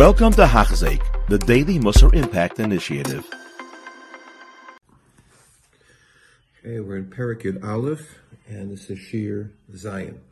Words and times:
Welcome 0.00 0.32
to 0.32 0.46
Hachzik, 0.46 1.02
the 1.28 1.36
Daily 1.36 1.78
Musar 1.78 2.14
Impact 2.14 2.58
Initiative. 2.58 3.28
Okay, 6.58 6.80
we're 6.80 6.96
in 6.96 7.10
Parakid 7.10 7.62
Aleph, 7.62 8.18
and 8.48 8.70
this 8.70 8.88
is 8.88 8.98
Shir 8.98 9.50
Zion. 9.76 10.22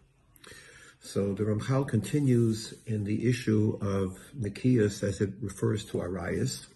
So 1.02 1.34
the 1.34 1.44
Ramchal 1.44 1.86
continues 1.86 2.72
in 2.86 3.04
the 3.04 3.28
issue 3.28 3.76
of 3.82 4.18
Nikias 4.40 5.02
as 5.02 5.20
it 5.20 5.34
refers 5.42 5.84
to 5.90 6.00
Arias, 6.00 6.66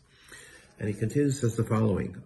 and 0.79 0.87
he 0.87 0.93
continues 0.95 1.43
as 1.43 1.57
the 1.57 1.65
following: 1.65 2.23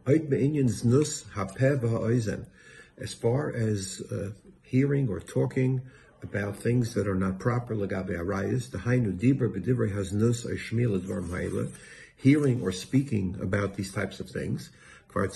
As 2.98 3.14
far 3.14 3.52
as 3.52 4.02
uh, 4.10 4.30
hearing 4.64 5.08
or 5.08 5.20
talking 5.20 5.82
about 6.28 6.56
things 6.56 6.94
that 6.94 7.06
are 7.06 7.14
not 7.14 7.38
proper 7.38 7.74
legabe 7.74 8.10
arayis, 8.10 8.70
the 8.70 8.78
hainu 8.78 9.16
dibra 9.16 9.48
b'divrei 9.48 9.94
haznus 9.94 10.44
shmil 10.44 11.00
advar 11.00 11.70
hearing 12.16 12.60
or 12.62 12.72
speaking 12.72 13.36
about 13.40 13.74
these 13.74 13.92
types 13.92 14.18
of 14.20 14.28
things. 14.28 14.70
Kvar 15.10 15.28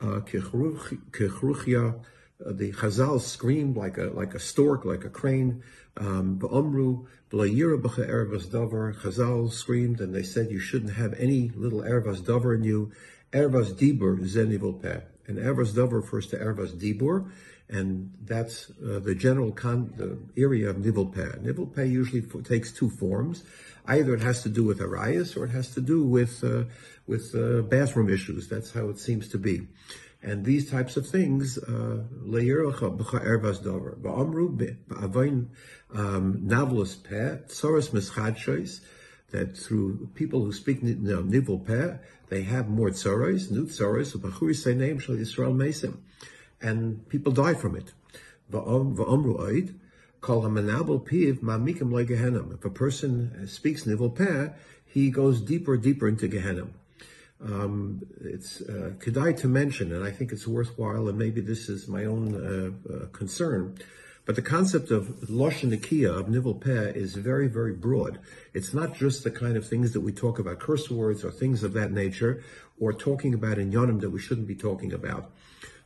uh, 0.00 0.20
uh, 2.44 2.52
the 2.52 2.72
Chazal 2.72 3.20
screamed 3.20 3.76
like 3.76 3.96
a 3.96 4.06
like 4.06 4.34
a 4.34 4.40
stork, 4.40 4.84
like 4.84 5.04
a 5.04 5.10
crane. 5.10 5.62
Um, 5.96 6.38
Ba'amru 6.38 7.06
b'layira 7.30 7.80
b'cha 7.80 8.08
ervas. 8.08 8.46
Chazal 8.48 9.52
screamed 9.52 10.00
and 10.00 10.14
they 10.14 10.22
said 10.22 10.50
you 10.50 10.58
shouldn't 10.58 10.94
have 10.94 11.14
any 11.14 11.50
little 11.54 11.82
ervas 11.82 12.20
davar 12.20 12.56
in 12.56 12.64
you. 12.64 12.90
Ervas 13.32 13.72
dibur 13.74 14.18
zenivul 14.20 14.82
peh. 14.82 15.00
And 15.26 15.38
ervas 15.38 15.72
davar 15.72 16.02
refers 16.02 16.26
to 16.28 16.38
ervas 16.38 16.72
dibur, 16.72 17.30
and 17.68 18.12
that's 18.24 18.70
uh, 18.70 18.98
the 18.98 19.14
general 19.14 19.52
con- 19.52 19.92
the 19.96 20.18
area 20.40 20.68
of 20.70 20.78
nivel 20.78 21.06
peh. 21.06 21.32
Nivel 21.40 21.66
peh 21.66 21.84
usually 21.84 22.22
takes 22.42 22.72
two 22.72 22.90
forms. 22.90 23.44
Either 23.86 24.14
it 24.14 24.20
has 24.20 24.42
to 24.42 24.48
do 24.48 24.64
with 24.64 24.80
arias 24.80 25.36
or 25.36 25.44
it 25.44 25.50
has 25.50 25.70
to 25.74 25.80
do 25.80 26.02
with 26.04 26.42
uh, 26.44 26.64
with 27.06 27.34
uh, 27.34 27.62
bathroom 27.62 28.10
issues. 28.10 28.48
That's 28.48 28.72
how 28.72 28.88
it 28.88 28.98
seems 28.98 29.28
to 29.28 29.38
be. 29.38 29.66
And 30.22 30.42
these 30.44 30.70
types 30.70 30.96
of 30.96 31.06
things, 31.06 31.58
uh, 31.58 32.02
that 39.34 39.56
through 39.56 40.08
people 40.14 40.44
who 40.44 40.52
speak 40.52 40.82
nivel 40.82 41.58
peh, 41.58 41.96
they 42.28 42.42
have 42.42 42.68
more 42.68 42.90
tsaros, 42.90 43.50
new 43.50 43.66
tsaros, 43.66 44.16
b'churi 44.16 44.54
say 44.56 44.74
name 44.74 44.98
shal 44.98 45.16
Yisrael 45.16 45.54
mesim, 45.54 45.98
and 46.68 47.08
people 47.08 47.32
die 47.32 47.54
from 47.54 47.76
it. 47.76 47.92
If 52.56 52.64
a 52.64 52.70
person 52.70 53.46
speaks 53.46 53.86
nivel 53.86 54.10
peh, 54.10 54.48
he 54.86 55.10
goes 55.10 55.40
deeper, 55.40 55.76
deeper 55.76 56.08
into 56.08 56.28
Gehenna 56.28 56.66
um, 57.44 58.02
it's 58.20 58.62
uh, 58.62 58.92
to 59.00 59.48
mention, 59.48 59.92
and 59.92 60.04
I 60.04 60.10
think 60.10 60.32
it's 60.32 60.46
worthwhile, 60.46 61.08
and 61.08 61.18
maybe 61.18 61.40
this 61.40 61.68
is 61.68 61.88
my 61.88 62.04
own 62.04 62.34
uh, 62.34 62.92
uh, 62.92 63.06
concern, 63.08 63.76
but 64.24 64.36
the 64.36 64.42
concept 64.42 64.90
of 64.90 65.08
lashon 65.28 65.70
nikia, 65.76 66.18
of 66.18 66.28
nivel 66.28 66.54
peh, 66.54 66.92
is 66.94 67.14
very, 67.14 67.46
very 67.46 67.74
broad. 67.74 68.18
It's 68.54 68.72
not 68.72 68.94
just 68.94 69.24
the 69.24 69.30
kind 69.30 69.56
of 69.56 69.68
things 69.68 69.92
that 69.92 70.00
we 70.00 70.12
talk 70.12 70.38
about, 70.38 70.60
curse 70.60 70.90
words 70.90 71.24
or 71.24 71.30
things 71.30 71.62
of 71.62 71.74
that 71.74 71.92
nature, 71.92 72.42
or 72.80 72.92
talking 72.92 73.34
about 73.34 73.58
in 73.58 73.70
yonim 73.70 74.00
that 74.00 74.10
we 74.10 74.20
shouldn't 74.20 74.48
be 74.48 74.54
talking 74.54 74.92
about. 74.92 75.30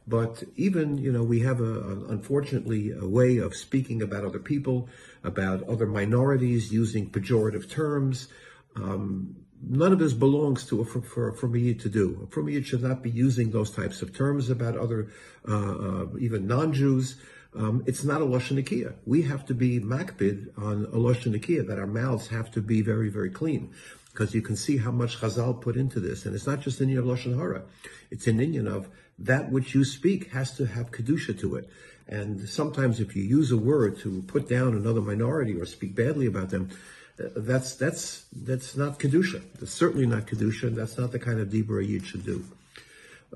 But 0.09 0.43
even, 0.57 0.97
you 0.97 1.13
know, 1.13 1.23
we 1.23 1.41
have 1.41 1.61
a, 1.61 1.65
a, 1.65 2.09
unfortunately 2.09 2.93
a 2.93 3.07
way 3.07 3.37
of 3.37 3.55
speaking 3.55 4.01
about 4.01 4.25
other 4.25 4.39
people, 4.39 4.89
about 5.23 5.69
other 5.69 5.87
minorities, 5.87 6.73
using 6.73 7.11
pejorative 7.11 7.69
terms. 7.69 8.29
Um, 8.75 9.37
none 9.63 9.93
of 9.93 9.99
this 9.99 10.15
belongs 10.15 10.65
to 10.69 10.81
a, 10.81 10.85
for, 10.85 11.33
for, 11.33 11.49
me 11.49 11.75
to 11.75 11.89
do. 11.89 12.27
For 12.31 12.43
me, 12.43 12.57
it 12.57 12.65
should 12.65 12.83
not 12.83 13.03
be 13.03 13.11
using 13.11 13.51
those 13.51 13.71
types 13.71 14.01
of 14.01 14.17
terms 14.17 14.49
about 14.49 14.79
other, 14.79 15.09
uh, 15.47 15.53
uh, 15.53 16.07
even 16.19 16.47
non-Jews. 16.47 17.17
Um, 17.55 17.83
it's 17.87 18.05
not 18.05 18.23
a 18.23 18.25
lashon. 18.25 18.95
We 19.05 19.23
have 19.23 19.45
to 19.47 19.55
be 19.55 19.81
makbid 19.81 20.57
on 20.57 20.85
a 20.87 20.99
lashon 20.99 21.67
that 21.67 21.79
our 21.79 21.87
mouths 21.87 22.29
have 22.29 22.51
to 22.53 22.63
be 22.63 22.83
very, 22.83 23.09
very 23.09 23.31
clean, 23.31 23.75
because 24.19 24.35
you 24.35 24.43
can 24.43 24.57
see 24.57 24.79
how 24.79 24.91
much 24.91 25.21
Chazal 25.21 25.61
put 25.61 25.77
into 25.77 26.01
this, 26.01 26.27
and 26.27 26.35
it's 26.35 26.47
not 26.47 26.61
just 26.61 26.81
inyan 26.81 26.99
of 26.99 27.05
lashon 27.05 27.37
hara. 27.37 27.63
It's 28.11 28.27
an 28.27 28.39
inyan 28.39 28.67
of 28.67 28.89
that 29.17 29.53
which 29.53 29.77
you 29.77 29.85
speak 29.85 30.33
has 30.33 30.57
to 30.57 30.67
have 30.67 30.91
kedusha 30.91 31.39
to 31.39 31.55
it. 31.55 31.71
And 32.09 32.49
sometimes, 32.49 32.99
if 32.99 33.15
you 33.15 33.23
use 33.23 33.53
a 33.53 33.57
word 33.57 34.01
to 34.01 34.23
put 34.23 34.49
down 34.49 34.75
another 34.75 35.01
minority 35.01 35.55
or 35.55 35.67
speak 35.67 35.95
badly 35.95 36.27
about 36.27 36.51
them, 36.51 36.71
that's 37.17 37.77
that's 37.77 38.25
that's 38.33 38.77
not 38.77 38.99
kedusha. 38.99 39.41
That's 39.61 39.73
certainly 39.73 40.07
not 40.07 40.27
kedusha. 40.27 40.75
That's 40.75 40.99
not 40.99 41.13
the 41.13 41.21
kind 41.21 41.39
of 41.39 41.51
dibur 41.51 41.87
yid 41.87 42.05
should 42.05 42.25
do. 42.27 42.45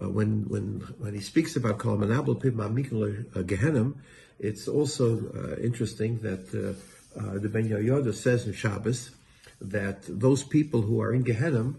Uh, 0.03 0.09
when 0.09 0.49
when 0.49 0.81
when 0.99 1.15
he 1.15 1.21
speaks 1.21 1.55
about 1.55 1.79
kol 1.79 1.97
manabel 1.97 2.43
pib 2.43 2.59
uh, 2.59 3.43
gehenim, 3.45 3.95
it's 4.41 4.67
also 4.67 5.31
uh, 5.31 5.63
interesting 5.63 6.19
that 6.23 6.45
uh, 6.53 7.21
uh, 7.21 7.39
the 7.39 7.49
Ben 7.49 7.69
Yehoyada 7.69 8.13
says 8.13 8.49
in 8.49 8.53
Shabbos 8.53 9.13
that 9.71 10.03
those 10.09 10.43
people 10.43 10.83
who 10.83 11.01
are 11.01 11.13
in 11.13 11.23
Gehenna, 11.23 11.75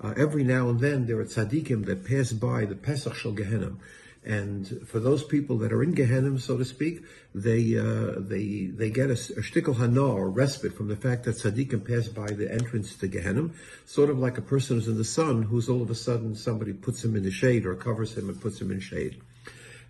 uh, 0.00 0.14
every 0.16 0.44
now 0.44 0.68
and 0.68 0.80
then 0.80 1.06
there 1.06 1.18
are 1.18 1.24
tzaddikim 1.24 1.86
that 1.86 2.04
pass 2.04 2.32
by 2.32 2.64
the 2.64 2.74
Pesach 2.74 3.14
Shel 3.14 3.32
Gehenim. 3.32 3.78
And 4.24 4.86
for 4.86 5.00
those 5.00 5.24
people 5.24 5.58
that 5.58 5.72
are 5.72 5.82
in 5.82 5.92
Gehenna, 5.92 6.38
so 6.38 6.58
to 6.58 6.64
speak, 6.64 7.02
they 7.34 7.78
uh, 7.78 8.14
they 8.18 8.66
they 8.66 8.90
get 8.90 9.10
a, 9.10 9.14
a 9.14 9.42
shtickle 9.42 9.76
hana 9.76 10.04
or 10.04 10.28
respite 10.28 10.74
from 10.74 10.88
the 10.88 10.96
fact 10.96 11.24
that 11.24 11.36
tzaddikim 11.36 11.86
pass 11.86 12.08
by 12.08 12.26
the 12.26 12.52
entrance 12.52 12.94
to 12.96 13.06
Gehenna, 13.06 13.50
sort 13.86 14.10
of 14.10 14.18
like 14.18 14.36
a 14.36 14.42
person 14.42 14.76
who's 14.76 14.88
in 14.88 14.98
the 14.98 15.04
sun, 15.04 15.44
who's 15.44 15.68
all 15.68 15.82
of 15.82 15.90
a 15.90 15.94
sudden 15.94 16.34
somebody 16.34 16.72
puts 16.72 17.02
him 17.04 17.16
in 17.16 17.22
the 17.22 17.30
shade 17.30 17.64
or 17.64 17.74
covers 17.74 18.18
him 18.18 18.28
and 18.28 18.40
puts 18.40 18.60
him 18.60 18.70
in 18.70 18.80
shade. 18.80 19.20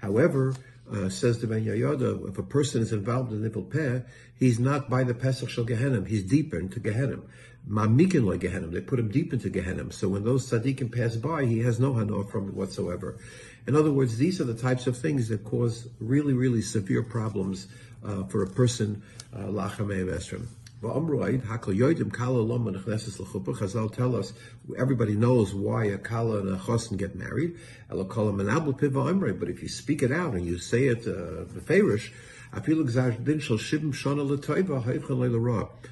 However, 0.00 0.54
uh, 0.93 1.09
says 1.09 1.41
the 1.41 1.47
Ben 1.47 1.65
Yehoyada, 1.65 2.28
if 2.28 2.38
a 2.38 2.43
person 2.43 2.82
is 2.82 2.93
involved 2.93 3.32
in 3.32 3.43
Nivel 3.43 3.62
Peh, 3.62 4.00
he's 4.38 4.59
not 4.59 4.88
by 4.88 5.04
the 5.04 5.15
Pesach 5.15 5.49
Shel 5.49 5.65
Gehenim, 5.65 6.06
he's 6.06 6.22
deeper 6.22 6.59
into 6.59 6.81
Gehenim. 6.81 7.22
Mamikin 7.69 8.25
like 8.25 8.41
Gehenim, 8.41 8.72
they 8.72 8.81
put 8.81 8.98
him 8.98 9.10
deep 9.10 9.32
into 9.32 9.50
Gehenim. 9.50 9.93
So 9.93 10.09
when 10.09 10.25
those 10.25 10.50
tzaddikim 10.50 10.94
pass 10.94 11.16
by, 11.16 11.44
he 11.44 11.60
has 11.60 11.78
no 11.78 11.94
hana 11.94 12.25
from 12.25 12.48
it 12.48 12.54
whatsoever. 12.54 13.19
In 13.66 13.77
other 13.77 13.91
words, 13.91 14.16
these 14.16 14.41
are 14.41 14.44
the 14.44 14.54
types 14.54 14.87
of 14.87 14.97
things 14.97 15.28
that 15.28 15.44
cause 15.44 15.88
really, 16.00 16.32
really 16.32 16.62
severe 16.62 17.03
problems 17.03 17.66
uh, 18.04 18.25
for 18.25 18.43
a 18.43 18.47
person, 18.47 19.03
uh, 19.34 19.41
lachamei 19.41 20.06
Chazal 23.53 23.93
tell 23.93 24.15
us 24.15 24.33
everybody 24.78 25.15
knows 25.15 25.53
why 25.55 25.87
a 25.87 25.99
kala 25.99 26.39
and 26.39 26.50
a 26.50 26.56
chosin 26.56 26.97
get 26.97 27.16
married. 27.16 27.56
But 27.89 29.49
if 29.49 29.62
you 29.62 29.69
speak 29.69 30.03
it 30.03 30.12
out 30.12 30.34
and 30.34 30.47
you 30.47 30.59
say 30.59 30.84
it 30.84 31.06
uh, 31.06 31.47
beferish, 31.47 32.12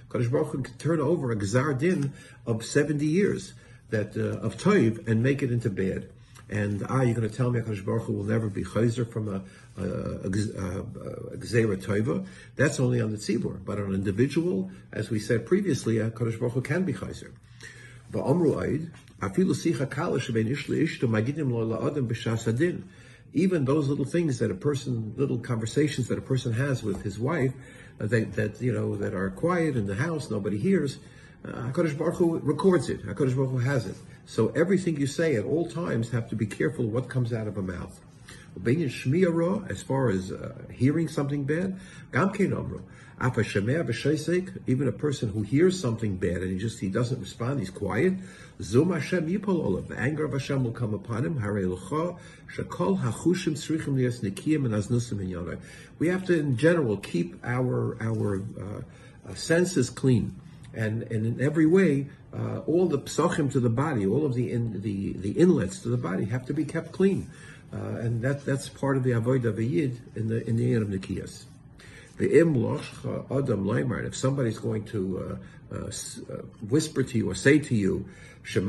Kadosh 0.09 0.31
Baruch 0.31 0.49
Hu 0.49 0.63
can 0.63 0.75
turn 0.79 1.01
over 1.01 1.33
a 1.33 1.37
gzar 1.37 1.79
din 1.79 2.13
of 2.47 2.65
seventy 2.65 3.07
years 3.07 3.55
that 3.91 4.17
uh, 4.17 4.39
of 4.39 4.57
toiv 4.57 5.07
and 5.07 5.23
make 5.23 5.43
it 5.43 5.53
into 5.53 5.69
bad. 5.69 6.09
And 6.49 6.85
ah, 6.89 7.03
you're 7.03 7.15
going 7.15 7.29
to 7.29 7.35
tell 7.35 7.51
me 7.51 7.61
Hakadosh 7.61 7.85
Baruch 7.85 8.05
Hu 8.05 8.13
will 8.13 8.25
never 8.25 8.49
be 8.49 8.63
chayzer 8.63 9.11
from 9.11 9.29
a 9.29 9.43
a, 9.79 9.83
a, 9.83 10.29
a, 10.29 11.37
gzera 11.37 11.77
toiva. 11.77 12.27
That's 12.55 12.79
only 12.79 13.01
on 13.01 13.11
the 13.11 13.19
tzibur, 13.19 13.65
but 13.65 13.79
on 13.79 13.87
an 13.87 13.95
individual, 13.95 14.71
as 14.93 15.11
we 15.11 15.19
said 15.19 15.45
previously, 15.45 15.97
Hakadosh 15.97 16.39
Baruch 16.39 16.55
Hu 16.55 16.61
can 16.63 16.85
be 16.85 16.93
chayzer. 16.93 17.33
But 18.11 18.25
amru 18.25 18.63
aid 18.63 18.91
afilu 19.21 19.55
sicha 19.55 19.91
kala 19.91 20.21
magidim 20.21 21.51
lo 21.51 21.91
b'shas 21.91 22.47
adin. 22.47 22.89
Even 23.33 23.65
those 23.65 23.89
little 23.89 24.05
things 24.05 24.39
that 24.39 24.51
a 24.51 24.55
person, 24.55 25.15
little 25.17 25.39
conversations 25.39 26.09
that 26.09 26.17
a 26.17 26.23
person 26.23 26.53
has 26.53 26.83
with 26.83 27.03
his 27.03 27.19
wife, 27.19 27.53
uh, 28.01 28.07
that, 28.07 28.35
that 28.35 28.63
you 28.63 28.73
know 28.73 28.97
that 28.97 29.15
are 29.15 29.31
quiet 29.31 29.77
in 29.77 29.87
the 29.87 29.97
house, 29.97 30.31
nobody 30.31 30.59
hears. 30.59 30.99
Uh, 31.47 31.71
Hakadosh 31.71 31.97
Baruch 31.97 32.17
Hu 32.17 32.39
records 32.39 32.89
it. 32.89 33.07
Hakadosh 33.07 33.37
Baruch 33.37 33.51
Hu 33.51 33.59
has 33.59 33.87
it. 33.87 33.97
So 34.27 34.49
everything 34.49 34.99
you 34.99 35.07
say 35.07 35.37
at 35.37 35.45
all 35.45 35.69
times 35.69 36.11
have 36.11 36.29
to 36.31 36.37
be 36.37 36.47
careful 36.47 36.87
what 36.87 37.09
comes 37.09 37.33
out 37.33 37.47
of 37.47 37.57
a 37.57 37.63
mouth. 37.63 38.01
As 38.65 39.83
far 39.83 40.09
as 40.09 40.33
uh, 40.33 40.55
hearing 40.73 41.09
something 41.09 41.45
bad, 41.45 41.79
even 44.67 44.89
a 44.89 44.93
person 44.93 45.29
who 45.29 45.43
hears 45.43 45.79
something 45.79 46.17
bad 46.17 46.39
and 46.39 46.51
he 46.51 46.59
just 46.59 46.81
he 46.81 46.89
doesn't 46.89 47.21
respond, 47.21 47.61
he's 47.61 47.71
quiet. 47.71 48.15
The 48.59 49.95
anger 49.97 50.25
of 50.25 50.33
Hashem 50.33 50.65
will 50.65 50.73
come 50.73 50.95
upon 50.95 51.25
him. 51.27 51.35
We 55.99 56.09
have 56.09 56.25
to, 56.27 56.39
in 56.39 56.57
general, 56.57 56.97
keep 56.97 57.45
our 57.45 57.97
our 58.01 58.43
uh, 58.59 59.35
senses 59.35 59.91
clean 59.91 60.35
and, 60.77 61.03
and 61.05 61.27
in 61.27 61.41
every 61.41 61.67
way, 61.67 62.09
uh, 62.33 62.59
all 62.67 62.87
the 62.87 62.99
psachim 62.99 63.51
to 63.53 63.61
the 63.61 63.71
body, 63.71 64.07
all 64.07 64.27
of 64.27 64.35
the 64.35 64.53
in, 64.53 64.83
the 64.83 65.15
the 65.15 65.33
inlets 65.33 65.81
to 65.81 65.89
the 65.89 65.97
body 65.97 66.27
have 66.27 66.45
to 66.47 66.55
be 66.55 66.65
kept 66.65 66.93
clean, 66.93 67.31
uh, 67.73 67.77
and 67.77 68.23
that 68.23 68.45
that's 68.45 68.69
part 68.69 68.97
of 68.97 69.03
the 69.03 69.11
avodah 69.13 69.47
of 69.47 69.59
a 69.59 69.65
yid 69.65 70.01
in 70.15 70.29
the 70.29 70.47
in 70.49 70.57
the 70.57 70.75
end 70.75 70.83
of 70.83 70.89
Nikias. 70.89 71.45
If 72.19 74.17
somebody's 74.17 74.59
going 74.59 74.85
to 74.85 75.19
uh, 75.19 75.75
uh, 75.75 75.87
uh, 75.87 75.91
whisper 76.69 77.03
to 77.03 77.19
you 77.19 77.31
or 77.31 77.35
say 77.35 77.59
to 77.59 77.75
you, 77.75 78.07
the 78.55 78.61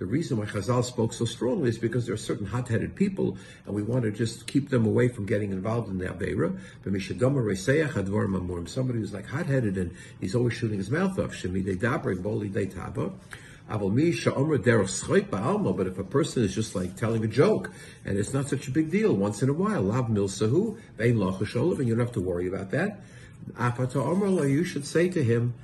reason 0.00 0.36
why 0.36 0.44
Chazal 0.44 0.84
spoke 0.84 1.12
so 1.14 1.24
strongly 1.24 1.70
is 1.70 1.78
because 1.78 2.04
there 2.04 2.14
are 2.14 2.18
certain 2.18 2.44
hot-headed 2.44 2.94
people, 2.94 3.38
and 3.64 3.74
we 3.74 3.82
want 3.82 4.02
to 4.02 4.10
just 4.10 4.46
keep 4.46 4.68
them 4.68 4.84
away 4.84 5.08
from 5.08 5.24
getting 5.24 5.50
involved 5.50 5.88
in 5.88 5.96
the 5.96 6.04
Avera. 6.04 6.58
Somebody 8.68 8.98
who's 8.98 9.14
like 9.14 9.26
hot-headed 9.26 9.78
and 9.78 9.94
he's 10.20 10.34
always 10.34 10.52
shooting 10.52 10.76
his 10.76 10.90
mouth 10.90 11.18
off. 11.18 11.34
But 13.70 13.82
if 15.86 15.98
a 15.98 16.04
person 16.04 16.42
is 16.42 16.54
just 16.54 16.74
like 16.74 16.96
telling 16.96 17.24
a 17.24 17.28
joke 17.28 17.70
and 18.04 18.18
it's 18.18 18.34
not 18.34 18.48
such 18.48 18.66
a 18.66 18.70
big 18.70 18.90
deal, 18.90 19.14
once 19.14 19.42
in 19.42 19.48
a 19.48 19.52
while, 19.52 19.92
and 19.92 20.16
you 20.16 21.94
don't 21.94 21.98
have 21.98 22.12
to 22.12 22.20
worry 22.20 22.48
about 22.48 22.70
that. 22.72 23.00
You 24.48 24.64
should 24.64 24.86
say 24.86 25.08
to 25.08 25.22
him, 25.22 25.54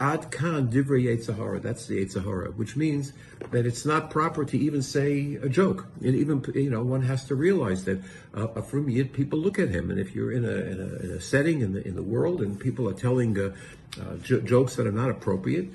Ad. 0.00 0.32
That's 0.32 1.86
the 1.86 2.04
Yetzer 2.04 2.24
Hara, 2.24 2.50
which 2.50 2.74
means 2.74 3.12
that 3.52 3.66
it's 3.66 3.86
not 3.86 4.10
proper 4.10 4.44
to 4.44 4.58
even 4.58 4.82
say 4.82 5.36
a 5.36 5.48
joke. 5.48 5.86
And 6.00 6.16
even, 6.16 6.44
you 6.54 6.70
know, 6.70 6.82
one 6.82 7.02
has 7.02 7.24
to 7.26 7.36
realize 7.36 7.84
that 7.84 8.02
uh, 8.34 8.48
from 8.62 8.88
Yid, 8.88 9.12
people 9.12 9.38
look 9.38 9.60
at 9.60 9.68
him. 9.68 9.92
And 9.92 10.00
if 10.00 10.14
you're 10.14 10.32
in 10.32 10.44
a, 10.44 10.48
in 10.48 10.80
a, 10.80 11.04
in 11.04 11.10
a 11.12 11.20
setting 11.20 11.60
in 11.60 11.74
the, 11.74 11.86
in 11.86 11.94
the 11.94 12.02
world 12.02 12.40
and 12.40 12.58
people 12.58 12.88
are 12.88 12.94
telling 12.94 13.38
uh, 13.38 13.54
uh, 14.00 14.16
j- 14.16 14.40
jokes 14.40 14.74
that 14.74 14.88
are 14.88 14.92
not 14.92 15.10
appropriate, 15.10 15.68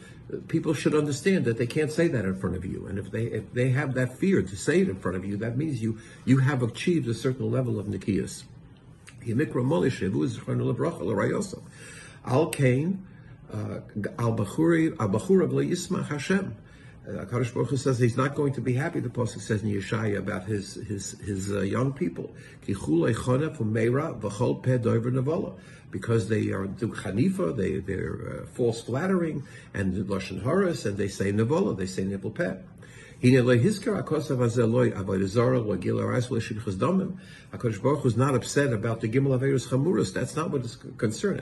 people 0.47 0.73
should 0.73 0.93
understand 0.93 1.45
that 1.45 1.57
they 1.57 1.67
can't 1.67 1.91
say 1.91 2.07
that 2.07 2.25
in 2.25 2.35
front 2.35 2.55
of 2.55 2.65
you. 2.65 2.85
And 2.87 2.99
if 2.99 3.11
they 3.11 3.25
if 3.25 3.53
they 3.53 3.69
have 3.69 3.93
that 3.93 4.17
fear 4.17 4.41
to 4.41 4.55
say 4.55 4.81
it 4.81 4.89
in 4.89 4.99
front 4.99 5.17
of 5.17 5.25
you, 5.25 5.37
that 5.37 5.57
means 5.57 5.81
you 5.81 5.99
you 6.25 6.39
have 6.39 6.61
achieved 6.63 7.07
a 7.07 7.13
certain 7.13 7.49
level 7.49 7.79
of 7.79 7.87
nikias. 7.87 8.43
Al 12.25 12.49
Kain, 12.49 13.05
uh, 13.53 13.79
Al 14.19 14.35
Hashem. 16.03 16.55
Uh, 17.07 17.23
Baruch 17.23 17.69
Hu 17.69 17.77
says 17.77 17.99
he's 17.99 18.17
not 18.17 18.35
going 18.35 18.51
to 18.53 18.61
be 18.61 18.73
happy. 18.73 18.99
The 18.99 19.07
pasuk 19.07 19.39
says 19.39 19.63
in 19.63 19.69
Yeshaya 19.69 20.17
about 20.17 20.43
his 20.43 20.73
his 20.73 21.11
his 21.21 21.49
uh, 21.49 21.61
young 21.61 21.93
people, 21.93 22.35
because 25.89 26.27
they 26.27 26.51
are 26.51 26.67
do 26.67 26.89
chanifa, 26.89 27.55
they 27.55 27.79
they're 27.79 28.41
uh, 28.41 28.45
false 28.47 28.81
flattering 28.81 29.43
and 29.73 30.05
lashon 30.07 30.43
haras, 30.43 30.85
and 30.85 30.97
they 30.97 31.07
say 31.07 31.31
nevola, 31.31 31.77
they 31.77 31.85
say 31.85 32.03
nivel 32.03 32.31
peh. 32.31 32.57
HaKadosh 33.19 33.83
Baruch 37.81 38.01
Hu 38.01 38.07
is 38.07 38.17
not 38.17 38.35
upset 38.35 38.73
about 38.73 39.01
the 39.01 39.09
Gimel 39.09 39.39
Averis 39.39 39.69
Chamuras. 39.69 40.13
That's 40.13 40.35
not 40.35 40.51
what 40.51 40.61
is 40.61 40.75
concerned. 40.97 41.39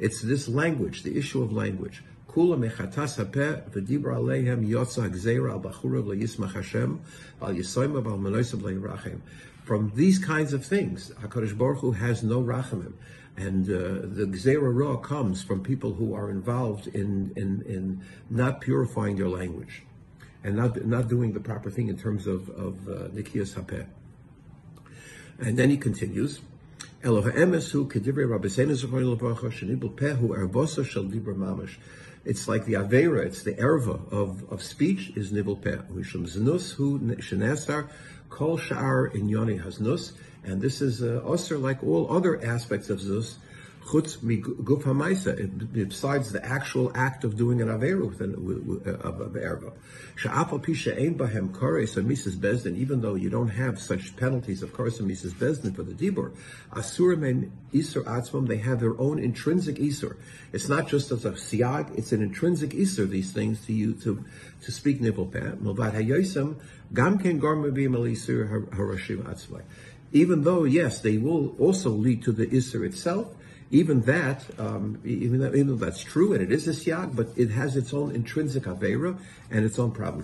It's 0.00 0.22
this 0.22 0.48
language, 0.48 1.02
the 1.04 1.16
issue 1.16 1.42
of 1.42 1.52
language. 1.52 2.02
Kula 2.32 2.56
mechatas 2.56 3.22
hapeh 3.22 3.68
v'dibra 3.70 4.16
aleihem 4.16 4.66
yotza 4.66 5.04
al 5.04 5.60
bachurav 5.60 6.04
leyismach 6.06 6.54
Hashem 6.54 7.00
al 7.42 7.48
leirachem. 7.50 9.20
From 9.64 9.92
these 9.94 10.18
kinds 10.18 10.54
of 10.54 10.64
things, 10.64 11.10
Hakadosh 11.20 11.56
Baruch 11.56 11.80
Hu 11.80 11.92
has 11.92 12.22
no 12.22 12.42
rachamim, 12.42 12.94
and 13.36 13.68
uh, 13.68 14.00
the 14.02 14.26
gzeira 14.30 14.74
ra 14.74 14.96
comes 14.96 15.42
from 15.42 15.62
people 15.62 15.92
who 15.92 16.14
are 16.14 16.30
involved 16.30 16.86
in, 16.88 17.32
in 17.36 17.62
in 17.66 18.00
not 18.30 18.62
purifying 18.62 19.16
their 19.16 19.28
language, 19.28 19.82
and 20.42 20.56
not 20.56 20.84
not 20.86 21.08
doing 21.08 21.34
the 21.34 21.40
proper 21.40 21.70
thing 21.70 21.88
in 21.88 21.98
terms 21.98 22.26
of 22.26 22.48
of 22.48 22.88
uh, 22.88 23.08
nikiyas 23.08 23.54
hapeh. 23.54 23.86
And 25.38 25.58
then 25.58 25.68
he 25.68 25.76
continues. 25.76 26.40
It's 32.24 32.46
like 32.46 32.64
the 32.64 32.74
Avera, 32.74 33.26
it's 33.26 33.42
the 33.42 33.54
Erva 33.54 34.12
of, 34.12 34.52
of 34.52 34.62
speech 34.62 35.12
is 35.16 35.32
Nibel 35.32 35.60
Peh. 35.60 35.78
Kol 38.28 38.56
Sha'ar 38.58 39.14
in 39.14 39.28
Yoni 39.28 39.58
Haznus. 39.58 40.12
And 40.44 40.60
this 40.60 40.80
is 40.80 41.02
uh, 41.02 41.20
also 41.26 41.58
like 41.58 41.82
all 41.82 42.08
other 42.12 42.40
aspects 42.44 42.88
of 42.88 43.00
Zus, 43.00 43.38
chutz 43.84 44.16
guf 44.18 44.82
hamaisa, 44.84 45.72
besides 45.72 46.32
the 46.32 46.44
actual 46.44 46.92
act 46.94 47.24
of 47.24 47.36
doing 47.36 47.60
an 47.60 47.68
avera 47.68 48.06
within 48.06 48.34
uh, 48.86 48.90
of, 49.08 49.20
of 49.20 49.32
erva. 49.32 49.72
Sha'afal 50.16 50.64
pisha 50.64 50.96
ein 50.96 51.16
bahem 51.16 51.50
kores 51.50 52.02
mises 52.04 52.36
bezdin, 52.36 52.76
even 52.76 53.00
though 53.00 53.14
you 53.14 53.30
don't 53.30 53.48
have 53.48 53.80
such 53.80 54.16
penalties 54.16 54.62
of 54.62 54.72
kores 54.72 55.00
mises 55.00 55.34
bezdin 55.34 55.74
for 55.74 55.82
the 55.82 55.92
dibur, 55.92 56.32
asur 56.72 57.18
men 57.18 57.52
isur 57.72 58.04
atzmam, 58.04 58.46
they 58.46 58.58
have 58.58 58.80
their 58.80 58.98
own 59.00 59.18
intrinsic 59.18 59.76
isur. 59.76 60.16
It's 60.52 60.68
not 60.68 60.88
just 60.88 61.10
as 61.10 61.24
a 61.24 61.32
siag, 61.32 61.96
it's 61.96 62.12
an 62.12 62.22
intrinsic 62.22 62.70
isur, 62.70 63.08
these 63.08 63.32
things 63.32 63.64
to 63.66 63.72
you 63.72 63.94
to 63.94 64.24
to 64.62 64.72
speak 64.72 65.00
nivel 65.00 65.26
peh. 65.26 65.40
Milvad 65.40 65.94
hayosim, 65.94 66.56
gam 66.92 67.18
ken 67.18 67.40
garma 67.40 67.70
b'im 67.72 67.94
harashim 67.94 69.22
atzmai. 69.24 69.62
Even 70.12 70.42
though, 70.42 70.64
yes, 70.64 71.00
they 71.00 71.16
will 71.16 71.56
also 71.58 71.88
lead 71.88 72.22
to 72.22 72.32
the 72.32 72.46
isur 72.46 72.84
itself, 72.84 73.34
even 73.72 74.02
that, 74.02 74.44
um, 74.58 75.00
even, 75.02 75.40
though, 75.40 75.48
even, 75.48 75.66
though, 75.66 75.76
that's 75.76 76.02
true 76.02 76.34
and 76.34 76.42
it 76.42 76.52
is 76.52 76.68
a 76.68 76.72
siyag, 76.72 77.16
but 77.16 77.28
it 77.36 77.48
has 77.48 77.74
its 77.74 77.94
own 77.94 78.14
intrinsic 78.14 78.64
avera 78.64 79.18
and 79.50 79.64
its 79.64 79.78
own 79.78 79.90
problem. 79.92 80.22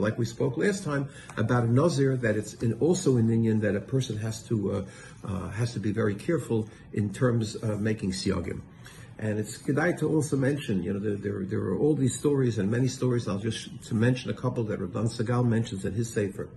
Like 0.00 0.18
we 0.18 0.24
spoke 0.24 0.56
last 0.56 0.82
time 0.82 1.08
about 1.36 1.64
a 1.64 1.68
nozir, 1.68 2.20
that 2.20 2.36
it's 2.36 2.54
in, 2.54 2.72
also 2.74 3.16
an 3.16 3.28
inyan 3.28 3.60
that 3.60 3.76
a 3.76 3.80
person 3.80 4.16
has 4.18 4.42
to 4.48 4.72
uh, 4.72 4.84
uh, 5.24 5.50
has 5.50 5.72
to 5.74 5.78
be 5.78 5.92
very 5.92 6.16
careful 6.16 6.68
in 6.92 7.12
terms 7.12 7.54
of 7.54 7.80
making 7.80 8.10
siyagim. 8.10 8.60
And 9.20 9.38
it's 9.38 9.56
kedai 9.58 9.98
to 10.00 10.08
also 10.08 10.36
mention, 10.36 10.82
you 10.82 10.94
know, 10.94 10.98
there, 10.98 11.14
there, 11.14 11.44
there, 11.44 11.60
are 11.60 11.78
all 11.78 11.94
these 11.94 12.18
stories 12.18 12.58
and 12.58 12.70
many 12.70 12.88
stories. 12.88 13.28
I'll 13.28 13.38
just 13.38 13.68
to 13.84 13.94
mention 13.94 14.30
a 14.30 14.34
couple 14.34 14.64
that 14.64 14.80
Rabban 14.80 15.14
Segal 15.14 15.46
mentions 15.46 15.84
in 15.84 15.92
his 15.92 16.12
sefer. 16.12 16.48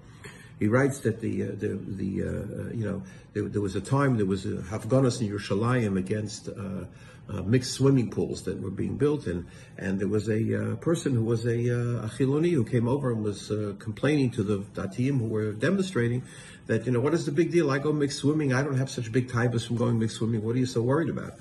He 0.63 0.69
writes 0.69 0.99
that 0.99 1.19
the 1.19 1.43
uh, 1.43 1.47
the, 1.57 1.77
the 2.01 2.23
uh, 2.23 2.27
uh, 2.27 2.69
you 2.71 2.85
know 2.85 3.03
there, 3.33 3.49
there, 3.49 3.61
was 3.61 3.75
a 3.75 3.81
time 3.81 4.15
there 4.15 4.25
was 4.25 4.45
a 4.45 4.59
Hafganas 4.71 5.19
in 5.19 5.27
Yerushalayim 5.29 5.99
against 5.99 6.47
uh, 6.47 6.85
uh, 7.27 7.41
mixed 7.41 7.73
swimming 7.73 8.09
pools 8.09 8.43
that 8.43 8.61
were 8.61 8.71
being 8.71 8.95
built, 8.95 9.27
and 9.27 9.45
and 9.77 9.99
there 9.99 10.07
was 10.07 10.29
a 10.29 10.41
uh, 10.71 10.75
person 10.77 11.15
who 11.15 11.25
was 11.25 11.45
a, 11.45 11.67
a 11.67 12.09
Chiloni 12.15 12.51
who 12.51 12.63
came 12.63 12.87
over 12.87 13.11
and 13.11 13.25
was 13.25 13.51
complaining 13.77 14.31
to 14.31 14.41
the 14.41 14.59
Datim 14.73 15.19
who 15.19 15.27
were 15.27 15.51
demonstrating 15.51 16.23
that 16.67 16.85
you 16.85 16.93
know 16.93 17.01
what 17.01 17.13
is 17.13 17.25
the 17.25 17.33
big 17.33 17.51
deal? 17.51 17.69
I 17.69 17.79
go 17.79 17.91
mixed 17.91 18.19
swimming. 18.19 18.53
I 18.53 18.63
don't 18.63 18.77
have 18.77 18.89
such 18.89 19.11
big 19.11 19.27
taibas 19.27 19.67
from 19.67 19.75
going 19.75 19.99
mixed 19.99 20.15
swimming. 20.15 20.45
What 20.45 20.55
are 20.55 20.59
you 20.59 20.65
so 20.65 20.81
worried 20.81 21.09
about? 21.09 21.33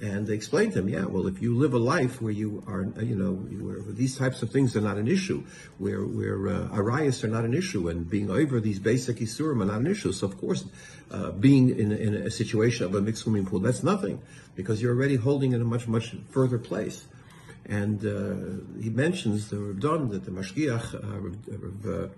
And 0.00 0.28
they 0.28 0.34
explained 0.34 0.74
to 0.74 0.78
him, 0.78 0.88
yeah, 0.88 1.06
well, 1.06 1.26
if 1.26 1.42
you 1.42 1.56
live 1.56 1.74
a 1.74 1.78
life 1.78 2.22
where 2.22 2.32
you 2.32 2.62
are, 2.68 2.82
you 3.02 3.16
know, 3.16 3.32
where 3.34 3.80
these 3.92 4.16
types 4.16 4.42
of 4.42 4.50
things 4.50 4.76
are 4.76 4.80
not 4.80 4.96
an 4.96 5.08
issue, 5.08 5.42
where 5.78 6.02
where 6.06 6.48
uh, 6.48 6.68
arayas 6.68 7.24
are 7.24 7.28
not 7.28 7.44
an 7.44 7.52
issue, 7.52 7.88
and 7.88 8.08
being 8.08 8.30
over 8.30 8.60
these 8.60 8.78
basic 8.78 9.16
isurim 9.16 9.60
are 9.60 9.66
not 9.66 9.80
an 9.80 9.88
issue. 9.88 10.12
So 10.12 10.26
of 10.26 10.38
course, 10.38 10.66
uh, 11.10 11.32
being 11.32 11.70
in, 11.70 11.90
in 11.90 12.14
a 12.14 12.30
situation 12.30 12.86
of 12.86 12.94
a 12.94 13.00
mixed 13.00 13.22
swimming 13.22 13.46
pool, 13.46 13.58
that's 13.58 13.82
nothing, 13.82 14.22
because 14.54 14.80
you're 14.80 14.94
already 14.94 15.16
holding 15.16 15.52
in 15.52 15.60
a 15.60 15.64
much 15.64 15.88
much 15.88 16.14
further 16.30 16.58
place. 16.58 17.06
And 17.66 17.98
uh, 18.06 18.80
he 18.80 18.90
mentions 18.90 19.50
the 19.50 19.56
Rabban 19.56 20.10
that 20.10 20.24
the 20.24 20.30
Mashgiach, 20.30 20.94
uh, 20.94 21.90
uh, 21.90 22.08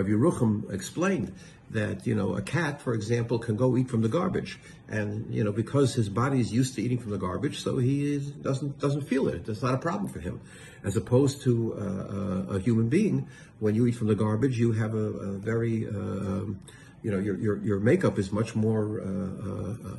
Rabbi 0.00 0.12
Yerucham 0.12 0.72
explained 0.72 1.34
that 1.70 2.06
you 2.06 2.14
know 2.14 2.34
a 2.34 2.42
cat, 2.42 2.80
for 2.80 2.94
example, 2.94 3.38
can 3.38 3.56
go 3.56 3.76
eat 3.76 3.88
from 3.88 4.02
the 4.02 4.08
garbage, 4.08 4.58
and 4.88 5.32
you 5.32 5.44
know 5.44 5.52
because 5.52 5.94
his 5.94 6.08
body 6.08 6.40
is 6.40 6.52
used 6.52 6.74
to 6.74 6.82
eating 6.82 6.98
from 6.98 7.12
the 7.12 7.18
garbage, 7.18 7.62
so 7.62 7.78
he 7.78 8.14
is, 8.14 8.30
doesn't 8.30 8.78
doesn't 8.78 9.02
feel 9.02 9.28
it. 9.28 9.48
It's 9.48 9.62
not 9.62 9.74
a 9.74 9.78
problem 9.78 10.10
for 10.10 10.20
him, 10.20 10.40
as 10.84 10.96
opposed 10.96 11.42
to 11.42 11.74
uh, 11.74 12.54
a, 12.54 12.56
a, 12.56 12.60
human 12.60 12.88
being. 12.88 13.28
When 13.58 13.74
you 13.74 13.86
eat 13.86 13.94
from 13.96 14.08
the 14.08 14.14
garbage, 14.14 14.58
you 14.58 14.72
have 14.72 14.94
a, 14.94 14.96
a 14.96 15.32
very 15.38 15.86
uh, 15.86 15.90
um, 15.90 16.60
you 17.02 17.10
know 17.10 17.18
your, 17.18 17.36
your 17.38 17.56
your 17.58 17.80
makeup 17.80 18.18
is 18.18 18.32
much 18.32 18.54
more 18.54 19.00
uh, 19.00 19.88
uh 19.88 19.96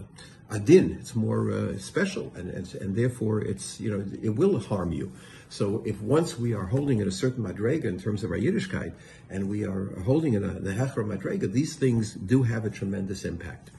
adin. 0.52 0.98
It's 1.00 1.16
more 1.16 1.52
uh, 1.52 1.78
special, 1.78 2.32
and, 2.36 2.50
and 2.50 2.76
and 2.76 2.96
therefore 2.96 3.42
it's 3.42 3.80
you 3.80 3.90
know 3.92 4.06
it 4.22 4.36
will 4.36 4.60
harm 4.60 4.92
you. 4.92 5.12
So 5.50 5.84
if 5.86 6.02
once 6.02 6.38
we 6.38 6.54
are 6.54 6.66
holding 6.66 7.02
at 7.02 7.08
a 7.08 7.12
certain 7.12 7.44
madrega 7.44 7.86
in 7.86 8.00
terms 8.00 8.24
of 8.24 8.32
our 8.32 8.38
Yiddishkeit, 8.38 8.94
and 9.30 9.50
we 9.50 9.66
are 9.66 10.00
holding 10.02 10.34
in 10.34 10.44
a, 10.44 10.60
the 10.60 10.72
hecher 10.72 11.04
madrega, 11.06 11.52
these 11.52 11.76
things 11.76 12.14
do 12.14 12.44
have 12.44 12.66
a 12.66 12.70
tremendous 12.70 13.26
impact. 13.26 13.72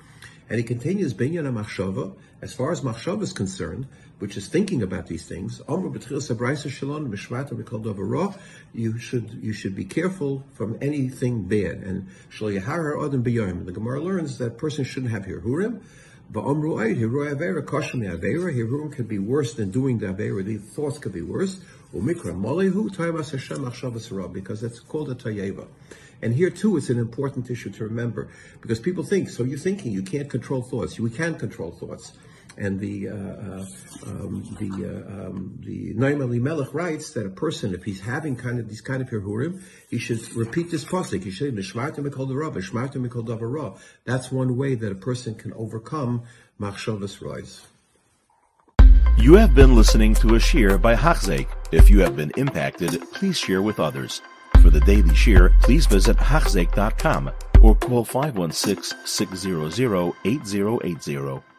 And 0.50 0.59
he 0.59 0.64
continues, 0.64 1.14
Binyan 1.14 1.50
machshava, 1.50 2.14
as 2.43 2.52
far 2.52 2.73
as 2.73 2.83
machshava 2.83 3.23
is 3.23 3.33
concerned, 3.33 3.87
which 4.19 4.37
is 4.37 4.49
thinking 4.49 4.83
about 4.83 5.07
these 5.07 5.25
things, 5.25 5.62
you 8.75 8.99
should 8.99 9.31
you 9.43 9.52
should 9.52 9.75
be 9.75 9.85
careful 9.85 10.45
from 10.52 10.79
anything 10.83 11.45
bad. 11.45 11.76
And 11.79 12.09
the 12.38 13.73
Gemara 13.73 14.00
learns 14.02 14.38
that 14.38 14.59
person 14.59 14.85
shouldn't 14.85 15.12
have 15.12 15.25
hirhurim, 15.25 15.81
Va'omru 16.32 16.80
ayit 16.80 16.96
hiru 16.96 17.30
avera 17.30 17.62
kashmi 17.62 18.10
avera. 18.10 18.50
Hiru 18.50 18.90
can 18.90 19.04
be 19.04 19.18
worse 19.18 19.52
than 19.52 19.70
doing 19.70 19.98
the 19.98 20.06
avera. 20.06 20.42
The 20.42 20.56
thoughts 20.56 20.98
could 20.98 21.12
be 21.12 21.20
worse. 21.20 21.60
Umikra 21.94 22.32
molihu 22.34 22.88
taimas 22.88 23.32
Hashem 23.32 23.58
achshavas 23.58 24.32
because 24.32 24.62
it's 24.62 24.80
called 24.80 25.10
a 25.10 25.14
tayeva. 25.14 25.66
And 26.22 26.34
here 26.34 26.48
too, 26.48 26.78
it's 26.78 26.88
an 26.88 26.98
important 26.98 27.50
issue 27.50 27.68
to 27.70 27.84
remember 27.84 28.28
because 28.62 28.80
people 28.80 29.04
think, 29.04 29.28
so 29.28 29.42
you're 29.42 29.58
thinking 29.58 29.92
you 29.92 30.02
can't 30.02 30.30
control 30.30 30.62
thoughts. 30.62 30.98
We 30.98 31.10
can 31.10 31.34
control 31.34 31.72
thoughts. 31.72 32.12
And 32.59 32.78
the 32.78 33.09
uh, 33.09 33.14
uh, 33.14 33.66
um, 34.06 34.56
the 34.61 34.71
uh, 34.85 35.26
um, 35.26 35.59
the 35.61 35.94
Noam 35.94 36.21
Elimelech 36.21 36.75
writes 36.75 37.12
that 37.12 37.25
a 37.25 37.30
person, 37.30 37.75
if 37.75 37.85
he's 37.85 38.00
having 38.00 38.37
kind 38.37 38.59
of 38.59 38.68
these 38.68 38.80
kind 38.80 39.00
of 39.00 39.09
hirhurim, 39.09 39.62
he 39.88 39.99
should 39.99 40.21
repeat 40.35 40.71
this 40.71 40.85
pasuk. 40.85 41.25
He 41.25 41.30
should 41.30 41.56
Darav, 41.56 42.54
Nishmartim 42.54 43.06
Mikol 43.06 43.78
That's 44.04 44.30
one 44.30 44.56
way 44.56 44.75
that 44.75 44.92
a 44.92 44.97
person 44.97 45.35
can 45.35 45.52
overcome 45.54 46.25
Machshavas 46.61 47.23
Rise. 47.23 47.62
You 49.18 49.35
have 49.35 49.54
been 49.54 49.76
listening 49.76 50.14
to 50.16 50.35
a 50.35 50.40
shear 50.40 50.78
by 50.78 50.94
Hachzeik. 50.94 51.49
If 51.71 51.88
you 51.88 52.00
have 52.00 52.16
been 52.16 52.32
impacted, 52.37 53.00
please 53.12 53.38
share 53.38 53.62
with 53.62 53.78
others. 53.78 54.21
For 54.61 54.71
the 54.71 54.80
daily 54.80 55.14
shear, 55.14 55.54
please 55.62 55.87
visit 55.87 56.16
Hachzeik.com 56.16 57.30
or 57.62 57.75
call 57.76 58.04
516 58.04 58.99
600 59.04 60.12
8080. 60.25 61.51